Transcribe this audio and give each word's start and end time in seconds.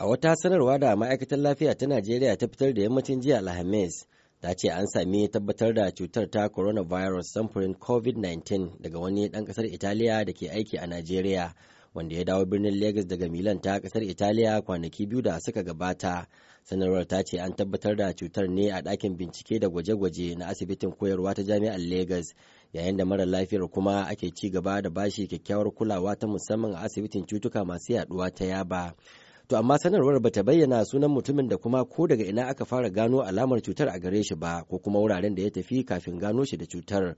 A 0.00 0.06
wata 0.06 0.36
sanarwa 0.36 0.78
da 0.78 0.96
ma'aikatar 0.96 1.38
lafiya 1.38 1.74
ta 1.74 1.86
Najeriya 1.86 2.36
ta 2.38 2.46
fitar 2.48 2.72
da 2.74 2.82
yammacin 2.82 3.20
jiya 3.20 3.38
Alhamis 3.38 4.06
ta 4.40 4.54
ce 4.54 4.68
an 4.70 4.86
sami 4.86 5.28
tabbatar 5.28 5.74
da 5.74 5.90
cutar 5.90 6.30
ta 6.30 6.48
coronavirus 6.48 7.32
samfurin 7.32 7.74
COVID-19 7.74 8.80
daga 8.80 8.98
wani 9.00 9.28
ɗan 9.28 9.44
ƙasar 9.46 9.64
Italiya 9.66 10.24
da 10.24 10.32
ke 10.32 10.48
aiki 10.50 10.76
a 10.78 10.86
Najeriya 10.86 11.52
wanda 11.94 12.14
ya 12.16 12.24
dawo 12.24 12.44
birnin 12.44 12.78
Legas 12.80 13.06
daga 13.06 13.28
Milan 13.28 13.60
ta 13.60 13.80
ƙasar 13.80 14.02
Italiya 14.02 14.62
kwanaki 14.62 15.06
biyu 15.06 15.22
da 15.22 15.38
suka 15.40 15.62
gabata. 15.64 16.26
Sanarwar 16.62 17.08
ta 17.08 17.22
ce 17.24 17.38
an 17.40 17.52
tabbatar 17.56 17.96
da 17.96 18.12
cutar 18.12 18.48
ne 18.48 18.70
a 18.70 18.80
ɗakin 18.82 19.16
bincike 19.16 19.58
da 19.60 19.68
gwaje-gwaje 19.68 20.36
na 20.38 20.46
asibitin 20.46 20.92
koyarwa 20.92 21.34
ta 21.34 21.42
jami'ar 21.42 21.78
Legas 21.78 22.34
yayin 22.72 22.96
da 22.96 23.04
mara 23.04 23.26
lafiyar 23.26 23.68
kuma 23.68 24.06
ake 24.06 24.30
ci 24.30 24.50
gaba 24.50 24.80
da 24.82 24.90
bashi 24.90 25.26
kyakkyawar 25.26 25.74
kulawa 25.74 26.14
ta 26.16 26.26
musamman 26.28 26.74
a 26.76 26.84
asibitin 26.86 27.26
cutuka 27.26 27.64
masu 27.64 27.92
yaɗuwa 27.94 28.30
ta 28.34 28.44
Yaba. 28.44 28.94
To 29.48 29.56
amma 29.56 29.78
sanarwar 29.78 30.20
bata 30.20 30.42
bayyana 30.42 30.84
sunan 30.84 31.10
mutumin 31.10 31.48
da 31.48 31.56
kuma 31.56 31.84
ko 31.84 32.06
daga 32.06 32.24
ina 32.24 32.46
aka 32.48 32.64
fara 32.66 32.90
gano 32.90 33.22
alamar 33.22 33.62
cutar 33.62 33.88
a 33.88 33.98
gare 33.98 34.22
shi 34.22 34.34
ba 34.34 34.62
ko 34.68 34.78
kuma 34.78 34.98
wuraren 35.00 35.34
da 35.34 35.42
ya 35.42 35.50
tafi 35.50 35.84
kafin 35.86 36.18
gano 36.18 36.44
shi 36.44 36.56
da 36.58 36.66
cutar. 36.66 37.16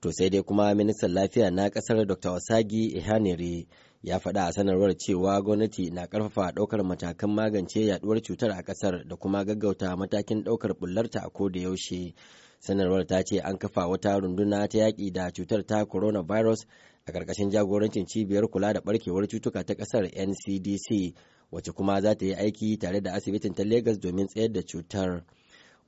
To 0.00 0.12
sai 0.12 0.28
dai 0.30 0.42
kuma 0.42 0.74
ministan 0.74 1.10
lafiya 1.12 1.50
na 1.50 1.68
ƙasar 1.70 2.06
Dr. 2.06 2.30
Wasagi 2.38 2.94
Ihanire 2.94 3.66
ya 4.02 4.18
faɗa 4.18 4.44
a 4.46 4.52
sanarwar 4.52 4.96
cewa 4.96 5.40
gwamnati 5.42 5.90
na 5.90 6.06
ƙarfafa 6.06 6.52
ɗaukar 6.52 6.82
matakan 6.84 7.30
magance 7.30 7.80
yaduwar 7.86 8.20
cutar 8.22 8.50
a 8.50 8.62
ƙasar 8.62 9.08
da 9.08 9.16
kuma 9.16 9.44
gaggauta 9.44 9.96
matakin 9.96 10.42
ɗaukar 10.44 10.74
bullarta 10.78 11.20
a 11.24 11.30
ko 11.30 11.48
da 11.48 11.60
yaushe. 11.60 12.14
Sanarwar 12.58 13.06
ta 13.06 13.22
ce 13.22 13.38
an 13.40 13.58
kafa 13.58 13.86
wata 13.88 14.18
runduna 14.20 14.68
ta 14.68 14.78
yaƙi 14.78 15.12
da 15.12 15.30
cutar 15.30 15.66
ta 15.66 15.84
coronavirus 15.84 16.66
a 17.06 17.12
ƙarƙashin 17.12 17.50
jagorancin 17.50 18.06
cibiyar 18.06 18.48
kula 18.50 18.72
da 18.72 18.80
ɓarkewar 18.80 19.28
cutuka 19.28 19.64
ta 19.64 19.74
ƙasar 19.74 20.10
NCDC 20.10 21.14
wacce 21.52 21.72
kuma 21.72 22.00
za 22.00 22.14
ta 22.14 22.24
yi 22.26 22.34
aiki 22.34 22.78
tare 22.78 23.00
da 23.00 23.12
asibitin 23.14 23.54
ta 23.54 23.62
Legas 23.62 23.98
domin 23.98 24.26
tsayar 24.26 24.52
da 24.52 24.62
cutar. 24.62 25.22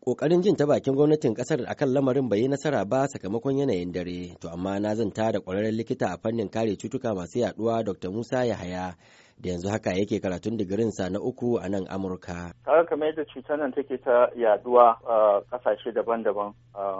Ƙoƙarin 0.04 0.42
jin 0.42 0.56
ta 0.56 0.66
bakin 0.66 0.94
gwamnatin 0.94 1.34
ƙasar 1.34 1.64
akan 1.66 1.94
lamarin 1.94 2.28
bai 2.28 2.38
yi 2.38 2.48
nasara 2.48 2.84
ba 2.84 3.08
sakamakon 3.08 3.56
yanayin 3.56 3.90
dare, 3.92 4.36
to 4.38 4.48
amma 4.50 4.78
na 4.78 4.94
zanta 4.94 5.32
da 5.32 5.40
ƙwararren 5.40 5.72
likita 5.76 6.12
a 6.12 6.18
fannin 6.18 6.50
kare 6.50 6.76
cutuka 6.76 7.14
masu 7.16 7.40
yaɗuwa 7.40 7.82
Dr. 7.84 8.10
Musa 8.10 8.44
Yahaya 8.44 8.92
da 9.40 9.48
yanzu 9.50 9.70
haka 9.70 9.90
yake 9.96 10.20
karatun 10.20 10.58
digirinsa 10.58 11.08
na 11.10 11.18
uku 11.20 11.56
a 11.56 11.68
nan 11.70 11.86
Amurka. 11.88 12.52
Kaga 12.66 12.84
kamar 12.84 13.12
yadda 13.14 13.24
cutar 13.32 13.58
nan 13.58 13.72
take 13.72 13.96
ta 14.04 14.28
yaɗuwa 14.36 14.96
a 15.08 15.40
ƙasashe 15.50 15.92
daban-daban 15.96 16.52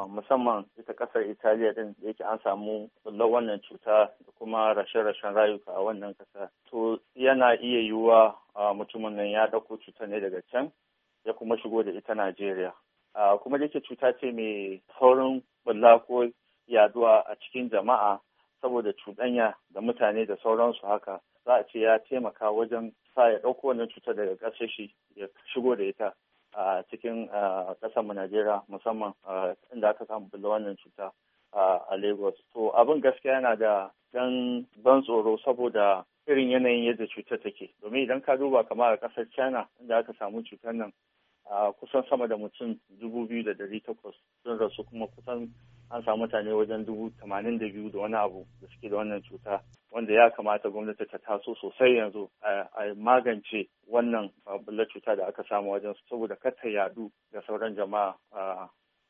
musamman 0.09 0.65
ita 0.81 0.95
ƙasar 0.95 1.29
Italiya 1.29 1.75
din 1.75 1.95
da 2.01 2.09
yake 2.09 2.25
an 2.25 2.39
samu 2.43 2.89
bullar 3.05 3.29
wannan 3.29 3.61
cuta 3.69 4.09
da 4.25 4.33
kuma 4.39 4.73
rashe-rashen 4.75 5.35
rayuka 5.37 5.77
a 5.77 5.81
wannan 5.85 6.15
kasa. 6.17 6.49
To 6.71 6.97
yana 7.15 7.53
iya 7.61 7.85
yiwuwa 7.85 8.33
mutumin 8.75 9.13
nan 9.17 9.29
ya 9.29 9.47
ɗauko 9.53 9.77
cutar 9.77 10.09
ne 10.09 10.21
daga 10.21 10.41
can 10.51 10.73
ya 11.27 11.33
kuma 11.35 11.57
shigo 11.61 11.83
da 11.85 11.91
ita 11.93 12.15
Najeriya. 12.15 12.73
Kuma 13.43 13.59
da 13.59 13.69
cuta 13.69 14.13
ce 14.19 14.33
mai 14.33 14.83
saurin 14.99 15.43
bulla 15.65 15.99
ko 16.07 16.27
yaɗuwa 16.69 17.21
a 17.27 17.35
cikin 17.37 17.69
jama'a 17.71 18.21
saboda 18.61 18.93
cuɗanya 18.93 19.55
da 19.71 19.81
mutane 19.81 20.27
da 20.27 20.37
sauransu 20.37 20.87
haka. 20.87 21.21
za 21.45 21.55
a 21.55 21.63
ce 21.65 21.79
ya 21.81 21.99
taimaka 21.99 22.51
wajen 22.51 22.93
sa 23.15 23.29
ya 23.31 23.39
ɗauko 23.39 23.67
wannan 23.69 23.89
cutar 23.89 24.15
daga 24.17 24.37
ƙasar 24.37 24.69
shi 24.69 24.95
ya 25.17 25.29
shigo 25.53 25.77
da 25.77 25.85
ita 25.85 26.15
a 26.53 26.83
cikin 26.91 27.29
ƙasarmu 27.81 28.13
Najeriya 28.15 28.63
musamman 28.69 29.13
inda 29.75 29.89
aka 29.91 30.05
samu 30.07 30.29
bulla 30.31 30.49
wannan 30.49 30.77
cuta 30.77 31.13
a 31.53 31.97
Lagos. 31.97 32.35
To 32.55 32.71
abin 32.75 33.01
gaskiya 33.01 33.33
yana 33.35 33.57
da 33.59 33.91
ɗan 34.15 34.67
ban 34.83 35.03
tsoro 35.03 35.37
saboda 35.45 36.05
irin 36.27 36.49
yanayin 36.51 36.85
yadda 36.85 37.07
cutar 37.07 37.43
take. 37.43 37.75
Domin 37.83 38.05
idan 38.09 38.21
ka 38.23 38.37
duba 38.37 38.65
kamar 38.65 38.93
a 38.95 38.97
ƙasar 38.99 39.29
China 39.37 39.69
inda 39.83 39.99
aka 39.99 40.13
samu 40.19 40.43
cutar 40.43 40.73
nan 40.75 40.93
kusan 41.81 42.03
sama 42.09 42.27
da 42.29 42.37
mutum 42.37 42.79
dubu 43.01 43.27
biyu 43.29 43.43
da 43.45 43.55
dari 43.55 43.81
takwas. 43.81 44.15
Sun 44.43 44.59
rasu 44.59 44.85
kuma 44.85 45.07
kusan 45.07 45.51
an 45.91 46.03
samu 46.05 46.17
mutane 46.27 46.53
wajen 46.53 46.85
dubu 46.87 47.11
tamanin 47.21 47.59
da 47.59 47.67
biyu 47.69 47.91
da 47.93 47.99
wani 47.99 48.17
abu 48.17 48.47
da 48.63 48.69
suke 48.69 48.89
da 48.91 48.97
wannan 48.97 49.23
cuta 49.23 49.61
wanda 49.91 50.13
ya 50.13 50.31
kamata 50.31 50.71
gwamnati 50.71 51.07
ta 51.07 51.19
taso 51.19 51.55
sosai 51.55 51.97
yanzu 51.97 52.29
a 52.43 52.95
magance 52.97 53.69
wannan 53.91 54.31
bullar 54.65 54.87
cuta 54.89 55.17
da 55.17 55.27
aka 55.27 55.45
samu 55.49 55.71
wajen 55.73 55.95
saboda 56.11 56.37
kar 56.37 56.53
ta 56.57 56.69
yadu 56.69 57.11
ga 57.33 57.43
sauran 57.47 57.75
jama'a 57.77 58.15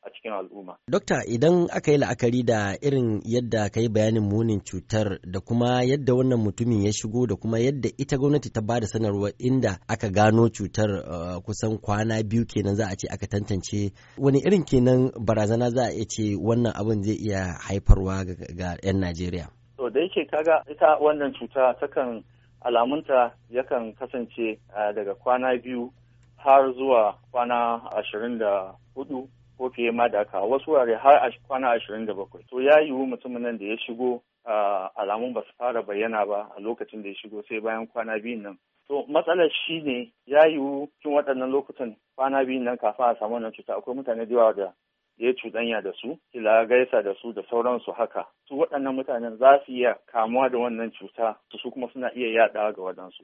a 0.05 0.09
cikin 0.13 0.31
al'umma. 0.31 0.77
Dokta 0.91 1.25
idan 1.27 1.67
aka 1.73 1.91
yi 1.91 1.97
la'akari 1.97 2.43
da 2.45 2.75
irin 2.81 3.21
yadda 3.25 3.69
ka 3.73 3.79
yi 3.81 3.89
bayanin 3.89 4.23
munin 4.23 4.61
cutar 4.61 5.19
da 5.33 5.39
kuma 5.39 5.83
yadda 5.83 6.13
wannan 6.13 6.39
mutumin 6.39 6.85
ya 6.85 6.91
shigo 6.93 7.27
da 7.27 7.35
kuma 7.35 7.59
yadda 7.59 7.89
ita 7.97 8.17
gwamnati 8.17 8.49
ta 8.53 8.61
ba 8.61 8.79
da 8.79 8.87
sanarwa 8.87 9.31
inda 9.39 9.79
aka 9.87 10.09
gano 10.09 10.49
cutar 10.49 10.89
uh, 10.89 11.37
kusan 11.45 11.77
kwana 11.81 12.23
biyu 12.23 12.45
kenan 12.45 12.75
za 12.75 12.85
a 12.87 12.95
ce 12.95 13.07
aka 13.09 13.27
tantance 13.27 13.91
wani 14.17 14.39
irin 14.45 14.63
kenan 14.63 15.11
barazana 15.25 15.69
za 15.69 15.83
a 15.89 15.91
iya 15.93 16.05
ce 16.05 16.35
wannan 16.37 16.73
abin 16.75 17.03
zai 17.03 17.15
iya 17.25 17.41
haifarwa 17.65 18.25
ga 18.57 18.77
'yan 18.83 18.99
Najeriya. 19.01 19.47
To 19.77 19.89
da 19.89 19.99
yake 19.99 20.25
kaga 20.31 20.61
ita 20.71 20.97
wannan 21.01 21.33
cuta 21.33 21.73
takan 21.81 22.23
alamunta 22.61 23.33
yakan 23.49 23.93
kasance 23.97 24.59
uh, 24.69 24.93
daga 24.95 25.15
kwana 25.15 25.57
biyu 25.57 25.89
har 26.37 26.73
zuwa 26.73 27.17
kwana 27.31 27.81
ashirin 27.97 28.37
da 28.37 28.75
huɗu 28.95 29.27
fiye 29.75 29.91
ma 29.91 30.07
da 30.09 30.17
haka 30.19 30.41
wasu 30.41 30.71
wurare 30.71 30.95
har 30.95 31.33
kwana 31.47 31.71
ashirin 31.71 32.05
da 32.05 32.13
bakwai. 32.13 32.43
To 32.49 32.61
ya 32.61 32.79
yiwu 32.81 33.05
mutumin 33.05 33.41
nan 33.41 33.57
da 33.57 33.65
ya 33.65 33.77
shigo 33.77 34.21
alamun 34.95 35.33
ba 35.33 35.41
su 35.41 35.53
fara 35.57 35.81
bayyana 35.83 36.25
ba 36.25 36.49
a 36.57 36.59
lokacin 36.61 37.03
da 37.03 37.09
ya 37.09 37.15
shigo 37.15 37.43
sai 37.49 37.59
bayan 37.59 37.87
kwana 37.87 38.19
biyun 38.19 38.41
nan. 38.43 38.57
To 38.87 39.05
matsalar 39.09 39.49
shi 39.51 39.81
ne 39.81 40.11
ya 40.25 40.45
yiwu 40.47 40.87
cikin 41.01 41.11
waɗannan 41.13 41.51
lokutan 41.51 41.95
kwana 42.15 42.45
biyun 42.45 42.63
nan 42.63 42.77
kafin 42.77 43.05
a 43.05 43.15
samu 43.19 43.33
wannan 43.35 43.51
cuta 43.53 43.75
akwai 43.75 43.95
mutane 43.95 44.25
da 44.25 44.35
yawa 44.35 44.53
da 44.53 44.73
ya 45.17 45.31
cuɗanya 45.33 45.81
da 45.83 45.91
su 45.93 46.17
kila 46.31 46.65
gaisa 46.65 47.01
da 47.03 47.13
su 47.21 47.33
da 47.33 47.41
sauransu 47.49 47.91
haka. 47.91 48.25
Su 48.47 48.55
waɗannan 48.59 48.95
mutanen 48.95 49.37
za 49.37 49.59
su 49.65 49.71
iya 49.71 49.95
kamuwa 50.05 50.49
da 50.49 50.57
wannan 50.57 50.91
cuta 50.91 51.35
su 51.61 51.71
kuma 51.71 51.87
suna 51.93 52.11
iya 52.15 52.27
yaɗawa 52.47 52.73
ga 52.75 52.81
waɗansu. 52.81 53.13